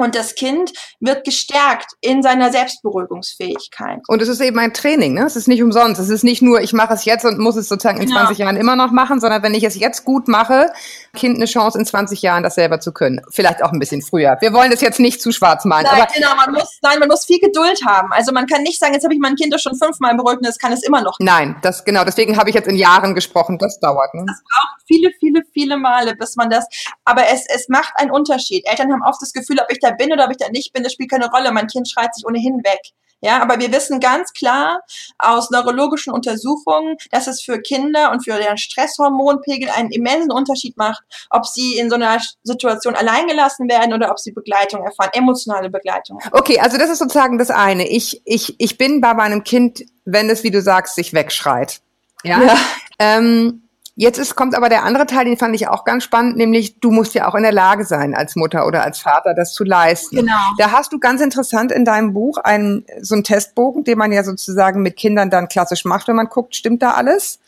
[0.01, 4.01] und das Kind wird gestärkt in seiner Selbstberuhigungsfähigkeit.
[4.09, 5.25] Und es ist eben ein Training, ne?
[5.25, 6.01] Es ist nicht umsonst.
[6.01, 8.21] Es ist nicht nur, ich mache es jetzt und muss es sozusagen in genau.
[8.21, 10.73] 20 Jahren immer noch machen, sondern wenn ich es jetzt gut mache,
[11.15, 13.21] Kind eine Chance in 20 Jahren das selber zu können.
[13.31, 14.39] Vielleicht auch ein bisschen früher.
[14.41, 15.87] Wir wollen das jetzt nicht zu schwarz malen.
[15.91, 18.11] Nein, aber genau, man muss, nein, man muss viel Geduld haben.
[18.13, 20.59] Also man kann nicht sagen, jetzt habe ich mein Kind schon fünfmal beruhigt und das
[20.59, 21.17] kann es immer noch.
[21.21, 22.05] Nein, das genau.
[22.05, 23.59] Deswegen habe ich jetzt in Jahren gesprochen.
[23.59, 24.15] Das dauert.
[24.15, 24.25] Ne?
[24.27, 26.65] Das braucht viele, viele, viele Male, bis man das.
[27.05, 28.67] Aber es, es macht einen Unterschied.
[28.67, 30.83] Eltern haben oft das Gefühl, ob ich da bin oder ob ich da nicht bin,
[30.83, 31.53] das spielt keine Rolle.
[31.53, 32.81] Mein Kind schreit sich ohnehin weg.
[33.23, 34.81] Ja, aber wir wissen ganz klar
[35.19, 41.03] aus neurologischen Untersuchungen, dass es für Kinder und für deren Stresshormonpegel einen immensen Unterschied macht,
[41.29, 46.19] ob sie in so einer Situation alleingelassen werden oder ob sie Begleitung erfahren, emotionale Begleitung.
[46.33, 47.87] Okay, also das ist sozusagen das eine.
[47.89, 51.81] Ich, ich, ich bin bei meinem Kind, wenn es, wie du sagst, sich wegschreit.
[52.25, 52.43] Ja.
[52.43, 52.57] ja.
[52.99, 53.63] Ähm,
[54.01, 56.91] Jetzt ist, kommt aber der andere Teil, den fand ich auch ganz spannend, nämlich du
[56.91, 60.17] musst ja auch in der Lage sein, als Mutter oder als Vater das zu leisten.
[60.17, 60.33] Genau.
[60.57, 64.25] Da hast du ganz interessant in deinem Buch einen, so einen Testbogen, den man ja
[64.25, 67.41] sozusagen mit Kindern dann klassisch macht, wenn man guckt, stimmt da alles?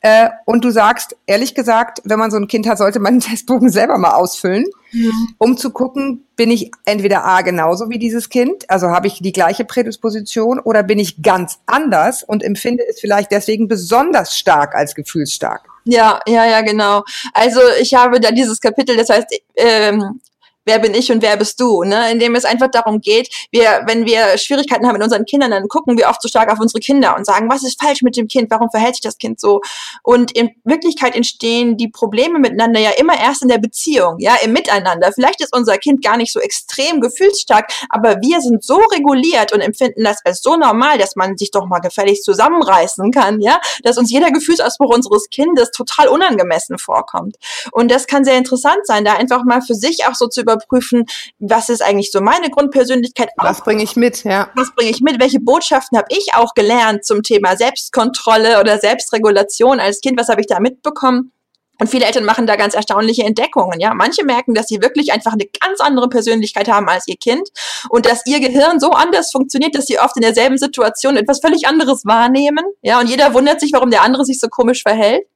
[0.00, 3.20] Äh, und du sagst, ehrlich gesagt, wenn man so ein Kind hat, sollte man den
[3.20, 5.12] Testbogen selber mal ausfüllen, mhm.
[5.38, 9.32] um zu gucken, bin ich entweder A genauso wie dieses Kind, also habe ich die
[9.32, 14.94] gleiche Prädisposition, oder bin ich ganz anders und empfinde es vielleicht deswegen besonders stark als
[14.94, 15.62] gefühlsstark.
[15.84, 17.04] Ja, ja, ja, genau.
[17.32, 20.20] Also ich habe da dieses Kapitel, das heißt, ähm,
[20.66, 22.10] wer bin ich und wer bist du, ne?
[22.10, 25.68] In dem es einfach darum geht, wir, wenn wir Schwierigkeiten haben mit unseren Kindern, dann
[25.68, 28.28] gucken wir oft so stark auf unsere Kinder und sagen, was ist falsch mit dem
[28.28, 28.50] Kind?
[28.50, 29.60] Warum verhält sich das Kind so?
[30.02, 34.52] Und in Wirklichkeit entstehen die Probleme miteinander ja immer erst in der Beziehung, ja, im
[34.52, 35.12] Miteinander.
[35.12, 39.60] Vielleicht ist unser Kind gar nicht so extrem gefühlsstark, aber wir sind so reguliert und
[39.60, 43.98] empfinden das als so normal, dass man sich doch mal gefällig zusammenreißen kann, ja, dass
[43.98, 47.36] uns jeder Gefühlsausbruch unseres Kindes total unangemessen vorkommt.
[47.70, 50.55] Und das kann sehr interessant sein, da einfach mal für sich auch so zu über
[50.56, 51.04] überprüfen,
[51.38, 53.30] was ist eigentlich so meine Grundpersönlichkeit.
[53.36, 54.50] Was bringe ich mit, ja.
[54.56, 55.20] Was bringe ich mit?
[55.20, 60.18] Welche Botschaften habe ich auch gelernt zum Thema Selbstkontrolle oder Selbstregulation als Kind?
[60.18, 61.32] Was habe ich da mitbekommen?
[61.78, 63.80] Und viele Eltern machen da ganz erstaunliche Entdeckungen.
[63.80, 67.48] Ja, manche merken, dass sie wirklich einfach eine ganz andere Persönlichkeit haben als ihr Kind
[67.90, 71.66] und dass ihr Gehirn so anders funktioniert, dass sie oft in derselben Situation etwas völlig
[71.66, 72.64] anderes wahrnehmen.
[72.82, 75.26] Ja, und jeder wundert sich, warum der andere sich so komisch verhält.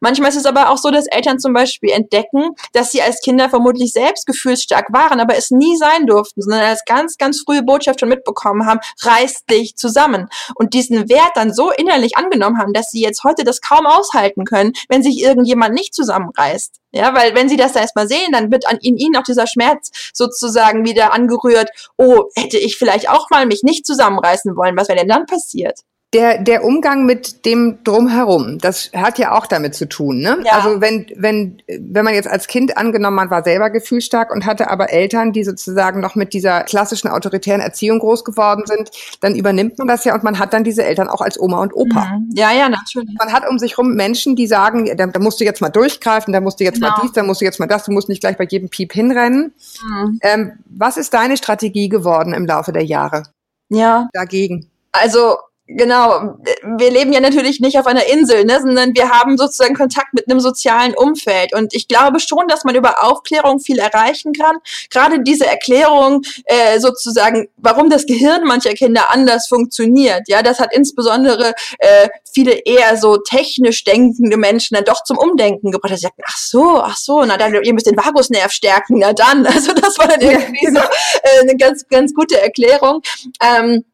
[0.00, 3.48] Manchmal ist es aber auch so, dass Eltern zum Beispiel entdecken, dass sie als Kinder
[3.50, 8.00] vermutlich selbst gefühlsstark waren, aber es nie sein durften, sondern als ganz, ganz frühe Botschaft
[8.00, 10.28] schon mitbekommen haben, reiß dich zusammen.
[10.54, 14.44] Und diesen Wert dann so innerlich angenommen haben, dass sie jetzt heute das kaum aushalten
[14.44, 16.80] können, wenn sich irgendjemand nicht zusammenreißt.
[16.90, 19.90] Ja, weil wenn sie das da erstmal sehen, dann wird an ihnen auch dieser Schmerz
[20.14, 21.68] sozusagen wieder angerührt.
[21.98, 24.76] Oh, hätte ich vielleicht auch mal mich nicht zusammenreißen wollen.
[24.76, 25.80] Was wäre denn dann passiert?
[26.14, 30.20] Der, der Umgang mit dem Drumherum, das hat ja auch damit zu tun.
[30.20, 30.38] Ne?
[30.42, 30.52] Ja.
[30.52, 34.70] Also wenn, wenn, wenn man jetzt als Kind angenommen, man war selber gefühlstark und hatte
[34.70, 38.90] aber Eltern, die sozusagen noch mit dieser klassischen autoritären Erziehung groß geworden sind,
[39.20, 41.74] dann übernimmt man das ja und man hat dann diese Eltern auch als Oma und
[41.76, 42.06] Opa.
[42.06, 42.30] Mhm.
[42.34, 43.14] Ja, ja, natürlich.
[43.18, 46.32] Man hat um sich rum Menschen, die sagen, da, da musst du jetzt mal durchgreifen,
[46.32, 47.02] da musst du jetzt mal Genau.
[47.02, 49.52] dies, da musst du jetzt mal das, du musst nicht gleich bei jedem Piep hinrennen.
[49.86, 50.18] Mhm.
[50.22, 53.24] Ähm, was ist deine Strategie geworden im Laufe der Jahre
[53.68, 54.08] Ja.
[54.14, 54.70] dagegen?
[54.90, 55.36] Also
[55.68, 56.36] genau,
[56.78, 60.28] wir leben ja natürlich nicht auf einer Insel, ne, sondern wir haben sozusagen Kontakt mit
[60.28, 61.54] einem sozialen Umfeld.
[61.54, 64.56] Und ich glaube schon, dass man über Aufklärung viel erreichen kann.
[64.90, 70.22] Gerade diese Erklärung äh, sozusagen, warum das Gehirn mancher Kinder anders funktioniert.
[70.28, 75.70] Ja, das hat insbesondere äh, viele eher so technisch denkende Menschen dann doch zum Umdenken
[75.70, 75.92] gebracht.
[75.92, 79.46] Die sagten, ach so, ach so, na dann, ihr müsst den Vagusnerv stärken, na dann.
[79.58, 83.00] Also das war dann irgendwie so äh, eine ganz, ganz gute Erklärung.
[83.42, 83.84] Ähm,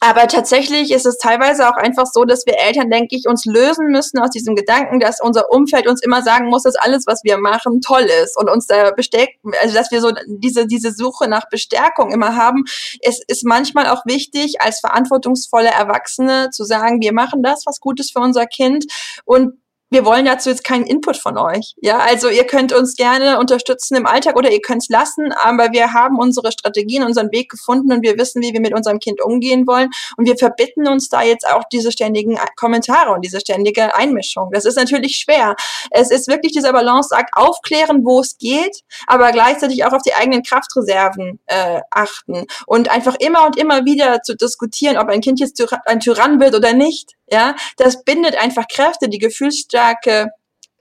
[0.00, 3.88] aber tatsächlich ist es teilweise auch einfach so, dass wir Eltern, denke ich, uns lösen
[3.88, 7.36] müssen aus diesem Gedanken, dass unser Umfeld uns immer sagen muss, dass alles, was wir
[7.36, 11.50] machen, toll ist und uns da bestärken, also dass wir so diese, diese Suche nach
[11.50, 12.64] Bestärkung immer haben.
[13.02, 18.00] Es ist manchmal auch wichtig, als verantwortungsvolle Erwachsene zu sagen, wir machen das, was gut
[18.00, 18.86] ist für unser Kind
[19.26, 21.74] und wir wollen dazu jetzt keinen Input von euch.
[21.82, 25.72] Ja, also ihr könnt uns gerne unterstützen im Alltag oder ihr könnt es lassen, aber
[25.72, 29.20] wir haben unsere Strategien, unseren Weg gefunden und wir wissen, wie wir mit unserem Kind
[29.20, 29.90] umgehen wollen.
[30.16, 34.50] Und wir verbitten uns da jetzt auch diese ständigen Kommentare und diese ständige Einmischung.
[34.52, 35.56] Das ist natürlich schwer.
[35.90, 40.42] Es ist wirklich dieser Balanceakt, aufklären, wo es geht, aber gleichzeitig auch auf die eigenen
[40.42, 45.60] Kraftreserven äh, achten und einfach immer und immer wieder zu diskutieren, ob ein Kind jetzt
[45.86, 47.16] ein Tyrann wird oder nicht.
[47.32, 50.28] Ja, das bindet einfach Kräfte, die gefühlsstarke,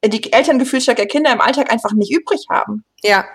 [0.02, 2.84] äh, die Eltern gefühlsstarker Kinder im Alltag einfach nicht übrig haben.
[3.04, 3.26] Ja.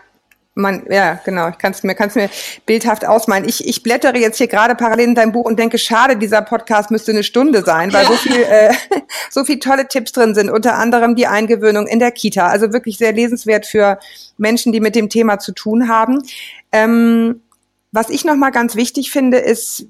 [0.56, 1.48] Man, ja, genau.
[1.48, 2.30] Ich kann es mir, kann's mir
[2.64, 3.44] bildhaft ausmalen.
[3.48, 6.92] Ich, ich blättere jetzt hier gerade parallel in dein Buch und denke, schade, dieser Podcast
[6.92, 8.08] müsste eine Stunde sein, weil Ja.
[8.08, 8.72] so viel, äh,
[9.30, 10.50] so viel tolle Tipps drin sind.
[10.50, 12.46] Unter anderem die Eingewöhnung in der Kita.
[12.46, 13.98] Also wirklich sehr lesenswert für
[14.38, 16.22] Menschen, die mit dem Thema zu tun haben.
[16.70, 17.42] Ähm,
[17.90, 19.86] was ich noch mal ganz wichtig finde, ist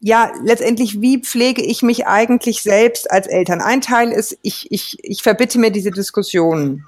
[0.00, 3.60] ja, letztendlich, wie pflege ich mich eigentlich selbst als Eltern?
[3.60, 6.84] Ein Teil ist, ich, ich, ich verbitte mir diese Diskussionen.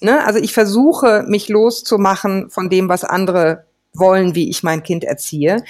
[0.00, 0.24] Ne?
[0.26, 5.64] Also ich versuche, mich loszumachen von dem, was andere wollen, wie ich mein Kind erziehe.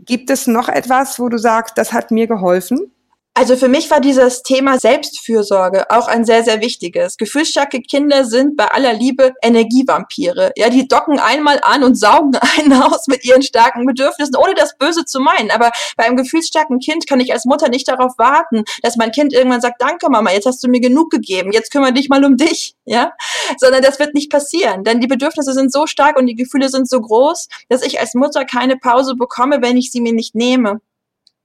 [0.00, 2.92] Gibt es noch etwas, wo du sagst, das hat mir geholfen?
[3.38, 7.16] Also für mich war dieses Thema Selbstfürsorge auch ein sehr, sehr wichtiges.
[7.16, 10.50] Gefühlsstarke Kinder sind bei aller Liebe Energievampire.
[10.56, 14.76] Ja, die docken einmal an und saugen einen aus mit ihren starken Bedürfnissen, ohne das
[14.76, 15.52] Böse zu meinen.
[15.52, 19.32] Aber bei einem gefühlsstarken Kind kann ich als Mutter nicht darauf warten, dass mein Kind
[19.32, 22.36] irgendwann sagt, danke Mama, jetzt hast du mir genug gegeben, jetzt kümmere dich mal um
[22.36, 22.74] dich.
[22.86, 23.12] Ja,
[23.58, 26.88] sondern das wird nicht passieren, denn die Bedürfnisse sind so stark und die Gefühle sind
[26.88, 30.80] so groß, dass ich als Mutter keine Pause bekomme, wenn ich sie mir nicht nehme.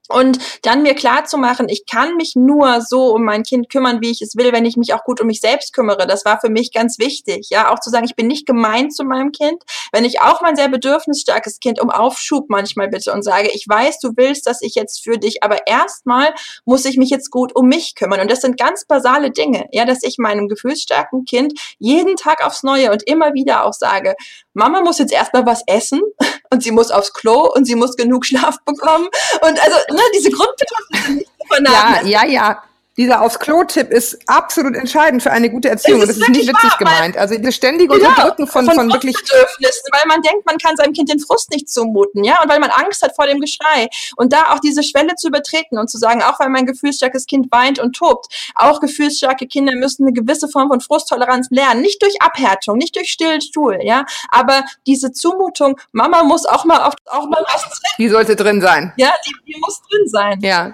[0.10, 4.02] Und dann mir klar zu machen, ich kann mich nur so um mein Kind kümmern,
[4.02, 6.06] wie ich es will, wenn ich mich auch gut um mich selbst kümmere.
[6.06, 7.48] Das war für mich ganz wichtig.
[7.50, 9.64] Ja, auch zu sagen, ich bin nicht gemein zu meinem Kind,
[9.94, 14.00] wenn ich auch mein sehr bedürfnisstarkes Kind um Aufschub manchmal bitte und sage, ich weiß,
[14.00, 16.34] du willst, dass ich jetzt für dich, aber erstmal
[16.66, 18.20] muss ich mich jetzt gut um mich kümmern.
[18.20, 19.68] Und das sind ganz basale Dinge.
[19.72, 24.16] Ja, dass ich meinem gefühlsstarken Kind jeden Tag aufs Neue und immer wieder auch sage,
[24.54, 26.02] Mama muss jetzt erstmal was essen
[26.52, 29.08] und sie muss aufs Klo und sie muss genug Schlaf bekommen.
[29.42, 32.64] Und also, ne, diese Grundbedürfnisse nicht zu Ja, ja, ja.
[32.96, 36.02] Dieser aufs Klo-Tipp ist absolut entscheidend für eine gute Erziehung.
[36.02, 37.18] Das ist ist nicht wirklich witzig wahr, gemeint.
[37.18, 40.94] Also das ständige Genau, Unterdrücken von, von wirklich Grundbedürfnissen, weil man denkt, man kann seinem
[40.94, 43.88] Kind den Frust nicht zumuten, ja, und weil man Angst hat vor dem Geschrei.
[44.16, 47.52] Und da auch diese Schwelle zu übertreten und zu sagen, auch weil mein gefühlsstarkes Kind
[47.52, 51.82] weint und tobt, auch gefühlsstarke Kinder müssen eine gewisse Form von Frusttoleranz lernen.
[51.82, 56.82] Nicht durch Abhärtung, nicht durch stillen Stuhl, ja, aber diese Zumutung, Mama muss auch mal
[56.84, 58.94] auf, auch mal was trinken, die sollte drin sein.
[58.98, 60.40] ja, die, die muss drin sein.
[60.42, 60.74] Ja.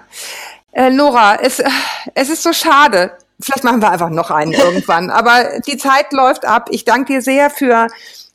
[0.72, 1.68] Äh, Nora, es, äh,
[2.14, 3.12] es ist so schade.
[3.40, 5.10] Vielleicht machen wir einfach noch einen irgendwann.
[5.10, 6.68] Aber die Zeit läuft ab.
[6.70, 7.88] Ich danke dir sehr für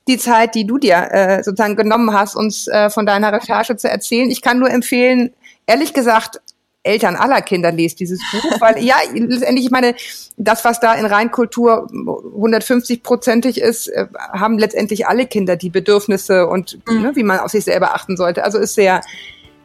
[0.08, 3.90] die Zeit, die du dir äh, sozusagen genommen hast, uns äh, von deiner Recherche zu
[3.90, 4.30] erzählen.
[4.30, 5.34] Ich kann nur empfehlen,
[5.66, 6.42] ehrlich gesagt,
[6.84, 9.96] Eltern aller Kinder lest dieses Buch, weil ja, letztendlich, ich meine,
[10.38, 16.78] das, was da in Reinkultur 150-prozentig ist, äh, haben letztendlich alle Kinder die Bedürfnisse und
[16.88, 18.44] ne, wie man auf sich selber achten sollte.
[18.44, 19.02] Also ist sehr,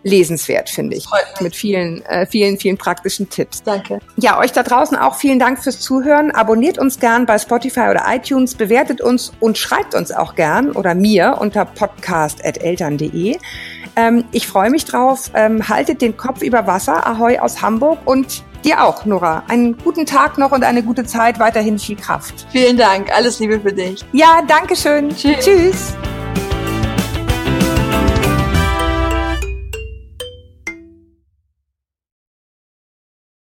[0.02, 1.06] lesenswert, finde ich.
[1.40, 3.62] Mit vielen, äh, vielen, vielen praktischen Tipps.
[3.62, 4.00] Danke.
[4.16, 6.30] Ja, euch da draußen auch vielen Dank fürs Zuhören.
[6.30, 10.94] Abonniert uns gern bei Spotify oder iTunes, bewertet uns und schreibt uns auch gern oder
[10.94, 13.36] mir unter podcast.eltern.de.
[13.96, 15.30] Ähm, ich freue mich drauf.
[15.34, 17.06] Ähm, haltet den Kopf über Wasser.
[17.06, 19.42] Ahoi aus Hamburg und dir auch, Nora.
[19.48, 21.38] Einen guten Tag noch und eine gute Zeit.
[21.38, 22.46] Weiterhin viel Kraft.
[22.50, 23.14] Vielen Dank.
[23.14, 24.04] Alles Liebe für dich.
[24.12, 25.10] Ja, danke schön.
[25.10, 25.44] Tschüss.
[25.44, 25.94] Tschüss.